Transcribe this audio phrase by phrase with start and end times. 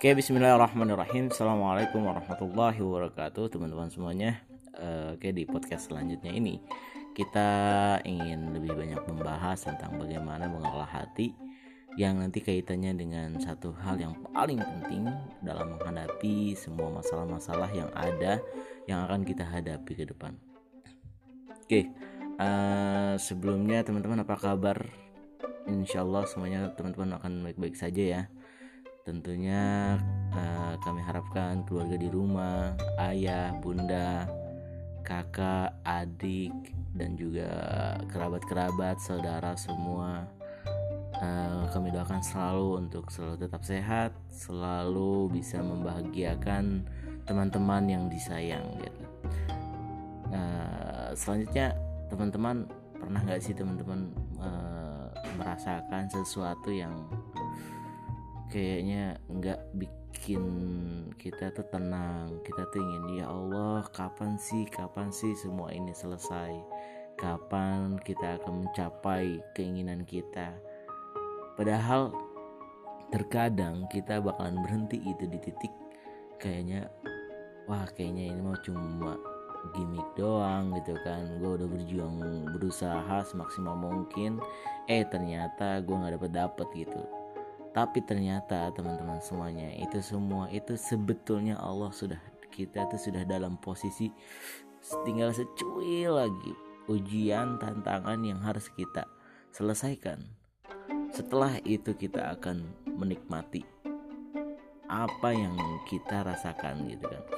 [0.00, 1.28] Oke, bismillahirrahmanirrahim.
[1.28, 4.40] Assalamualaikum warahmatullahi wabarakatuh, teman-teman semuanya.
[5.12, 6.56] Oke, di podcast selanjutnya ini
[7.12, 7.44] kita
[8.08, 11.36] ingin lebih banyak membahas tentang bagaimana mengolah hati
[12.00, 15.04] yang nanti kaitannya dengan satu hal yang paling penting
[15.44, 18.40] dalam menghadapi semua masalah-masalah yang ada
[18.88, 20.32] yang akan kita hadapi ke depan.
[21.60, 21.92] Oke,
[22.40, 24.80] eh, sebelumnya teman-teman apa kabar?
[25.68, 28.22] Insya Allah semuanya teman-teman akan baik-baik saja ya
[29.10, 29.98] tentunya
[30.30, 32.78] uh, kami harapkan keluarga di rumah
[33.10, 34.30] ayah bunda
[35.02, 36.54] kakak adik
[36.94, 37.50] dan juga
[38.06, 40.30] kerabat-kerabat saudara semua.
[41.20, 46.86] Uh, kami doakan selalu untuk selalu tetap sehat selalu bisa membahagiakan
[47.26, 49.04] teman-teman yang disayang gitu.
[50.30, 51.74] Uh, selanjutnya
[52.08, 52.64] teman-teman
[52.94, 56.94] pernah nggak sih teman-teman uh, merasakan sesuatu yang
[58.50, 60.44] kayaknya nggak bikin
[61.16, 62.42] kita tuh tenang.
[62.42, 66.52] Kita tuh ingin ya Allah kapan sih kapan sih semua ini selesai?
[67.14, 70.50] Kapan kita akan mencapai keinginan kita?
[71.54, 72.10] Padahal
[73.14, 75.74] terkadang kita bakalan berhenti itu di titik
[76.38, 76.86] kayaknya
[77.66, 79.14] wah kayaknya ini mau cuma
[79.78, 81.38] gimmick doang gitu kan.
[81.38, 84.42] Gue udah berjuang berusaha semaksimal mungkin.
[84.90, 87.19] Eh ternyata gue nggak dapet dapet gitu
[87.70, 92.18] tapi ternyata teman-teman semuanya itu semua itu sebetulnya Allah sudah
[92.50, 94.10] kita tuh sudah dalam posisi
[95.06, 96.54] tinggal secuil lagi
[96.90, 99.06] ujian tantangan yang harus kita
[99.54, 100.26] selesaikan.
[101.14, 103.62] Setelah itu kita akan menikmati
[104.90, 105.54] apa yang
[105.86, 107.22] kita rasakan gitu kan.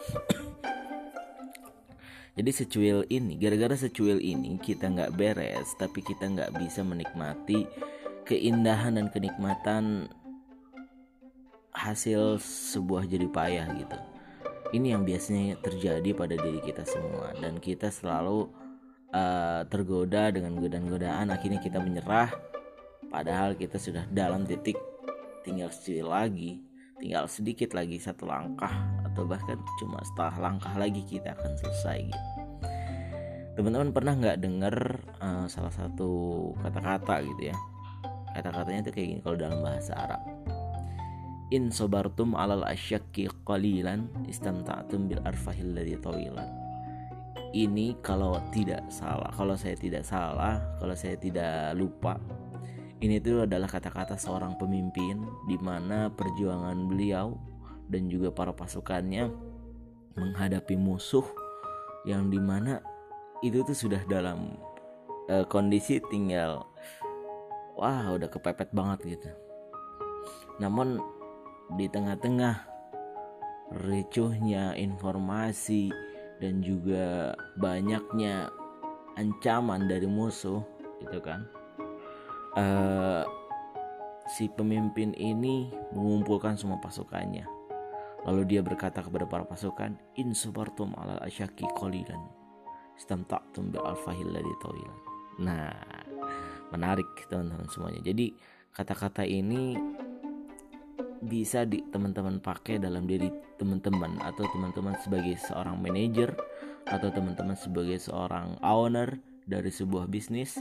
[2.40, 7.68] Jadi secuil ini gara-gara secuil ini kita nggak beres tapi kita nggak bisa menikmati
[8.24, 10.08] keindahan dan kenikmatan
[11.82, 13.98] hasil sebuah jadi payah gitu.
[14.72, 17.34] Ini yang biasanya terjadi pada diri kita semua.
[17.36, 18.48] Dan kita selalu
[19.12, 21.28] uh, tergoda dengan godaan-godaan.
[21.34, 22.30] Akhirnya kita menyerah.
[23.10, 24.78] Padahal kita sudah dalam titik
[25.42, 26.62] tinggal sedikit lagi
[27.02, 28.70] tinggal sedikit lagi satu langkah
[29.02, 32.22] atau bahkan cuma setengah langkah lagi kita akan selesai gitu.
[33.58, 34.76] Teman-teman pernah nggak dengar
[35.18, 36.08] uh, salah satu
[36.62, 37.56] kata-kata gitu ya?
[38.38, 40.41] Kata-katanya itu kayak gini kalau dalam bahasa Arab
[41.52, 46.48] in sobartum alal asyakki qalilan istamta'tum bil arfahil ladhi tawilan
[47.52, 52.16] ini kalau tidak salah kalau saya tidak salah kalau saya tidak lupa
[53.04, 57.36] ini itu adalah kata-kata seorang pemimpin di mana perjuangan beliau
[57.92, 59.28] dan juga para pasukannya
[60.16, 61.26] menghadapi musuh
[62.08, 62.80] yang di mana
[63.44, 64.56] itu tuh sudah dalam
[65.28, 66.64] uh, kondisi tinggal
[67.76, 69.30] wah udah kepepet banget gitu.
[70.60, 71.02] Namun
[71.76, 72.68] di tengah-tengah
[73.88, 75.88] ricuhnya informasi
[76.38, 78.50] dan juga banyaknya
[79.16, 80.60] ancaman dari musuh
[81.00, 81.46] itu kan?
[82.52, 83.24] Uh,
[84.36, 87.48] si pemimpin ini mengumpulkan semua pasukannya.
[88.22, 92.42] Lalu dia berkata kepada para pasukan in subartum ala asyaki qalilan
[92.94, 94.98] istamta'tum bi alfahil ladhi tawilan
[95.40, 95.74] nah
[96.72, 98.00] menarik teman-teman semuanya.
[98.00, 98.32] Jadi
[98.72, 99.76] kata-kata ini
[101.22, 106.34] bisa di teman-teman pakai dalam diri teman-teman atau teman-teman sebagai seorang manajer
[106.82, 110.58] atau teman-teman sebagai seorang owner dari sebuah bisnis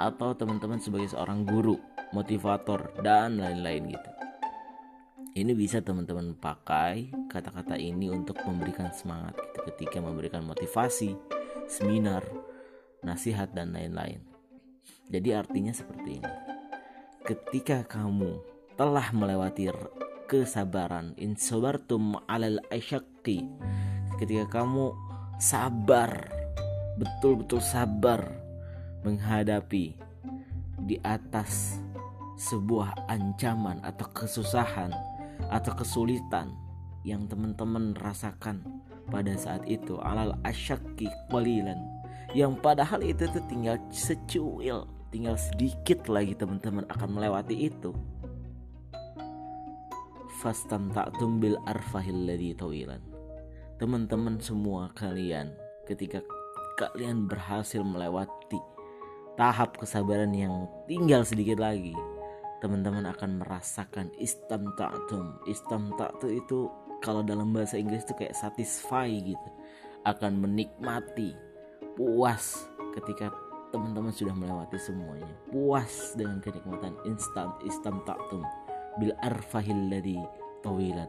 [0.00, 1.76] atau teman-teman sebagai seorang guru,
[2.16, 4.10] motivator dan lain-lain gitu.
[5.32, 11.16] Ini bisa teman-teman pakai kata-kata ini untuk memberikan semangat gitu ketika memberikan motivasi,
[11.68, 12.24] seminar,
[13.00, 14.20] nasihat dan lain-lain.
[15.08, 16.32] Jadi artinya seperti ini.
[17.24, 19.68] Ketika kamu telah melewati
[20.28, 21.12] kesabaran.
[21.20, 23.44] In sabartum alal asyaqi
[24.16, 24.96] ketika kamu
[25.36, 26.30] sabar
[26.96, 28.32] betul-betul sabar
[29.02, 29.96] menghadapi
[30.86, 31.78] di atas
[32.38, 34.90] sebuah ancaman atau kesusahan
[35.52, 36.54] atau kesulitan
[37.02, 38.62] yang teman-teman rasakan
[39.10, 39.98] pada saat itu.
[40.00, 41.78] Alal asyaki qalilan.
[42.32, 47.92] Yang padahal itu tuh tinggal secuil tinggal sedikit lagi teman-teman akan melewati itu
[50.42, 52.98] fastamta'tum bil arfahil ladhi tawilan.
[53.78, 55.54] Teman-teman semua kalian
[55.86, 56.18] ketika
[56.74, 58.58] kalian berhasil melewati
[59.38, 61.94] tahap kesabaran yang tinggal sedikit lagi
[62.58, 65.46] teman-teman akan merasakan istamta'tum.
[65.50, 66.70] Istamta'tu itu
[67.02, 69.48] kalau dalam bahasa Inggris itu kayak satisfy gitu.
[70.06, 71.34] Akan menikmati
[71.98, 73.34] puas ketika
[73.74, 75.34] teman-teman sudah melewati semuanya.
[75.50, 78.61] Puas dengan kenikmatan instan istamta'tum
[79.00, 80.18] bil arfahil ladhi
[80.60, 81.08] tawilan.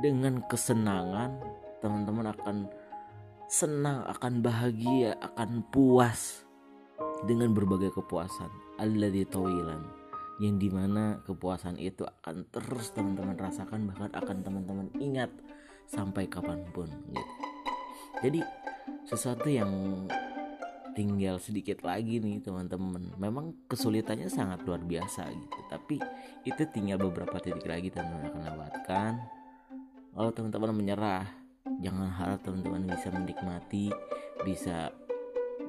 [0.00, 1.38] Dengan kesenangan
[1.82, 2.56] teman-teman akan
[3.52, 6.48] senang akan bahagia akan puas
[7.28, 8.48] dengan berbagai kepuasan.
[8.80, 9.84] Alladzi tawilan
[10.40, 15.28] yang di mana kepuasan itu akan terus teman-teman rasakan bahkan akan teman-teman ingat
[15.84, 17.32] sampai kapan pun gitu.
[18.24, 18.40] Jadi
[19.06, 19.70] sesuatu yang
[20.92, 23.16] tinggal sedikit lagi nih teman-teman.
[23.16, 25.58] Memang kesulitannya sangat luar biasa gitu.
[25.68, 25.96] Tapi
[26.44, 29.12] itu tinggal beberapa titik lagi teman-teman akan lewatkan.
[30.12, 31.24] Kalau teman-teman menyerah
[31.80, 33.88] jangan harap teman-teman bisa menikmati
[34.42, 34.92] bisa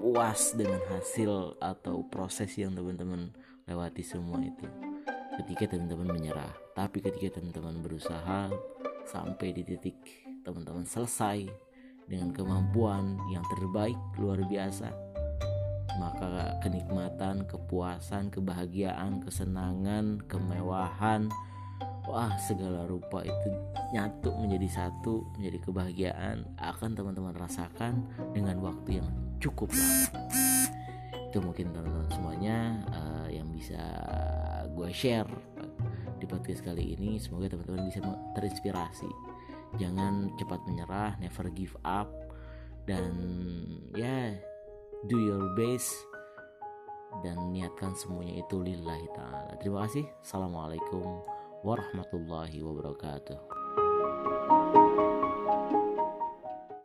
[0.01, 3.31] puas dengan hasil atau proses yang teman-teman
[3.63, 4.67] lewati semua itu.
[5.39, 8.51] Ketika teman-teman menyerah tapi ketika teman-teman berusaha
[9.07, 9.95] sampai di titik
[10.43, 11.47] teman-teman selesai
[12.03, 15.12] dengan kemampuan yang terbaik luar biasa
[16.01, 21.29] maka kenikmatan, kepuasan, kebahagiaan, kesenangan, kemewahan,
[22.09, 23.49] wah segala rupa itu
[23.95, 28.03] nyatu menjadi satu, menjadi kebahagiaan akan teman-teman rasakan
[28.33, 29.09] dengan waktu yang
[29.39, 30.27] cukup lama.
[31.29, 32.57] Itu mungkin teman-teman semuanya
[32.93, 33.81] uh, yang bisa
[34.73, 35.29] gue share
[36.21, 37.17] di podcast kali ini.
[37.17, 38.01] Semoga teman-teman bisa
[38.37, 39.09] terinspirasi.
[39.81, 42.09] Jangan cepat menyerah, never give up
[42.83, 43.15] dan
[43.95, 44.35] ya
[45.07, 45.91] do your best
[47.21, 49.53] dan niatkan semuanya itu lillahi ta'ala.
[49.61, 50.07] Terima kasih.
[50.23, 51.21] Assalamualaikum
[51.63, 54.82] warahmatullahi wabarakatuh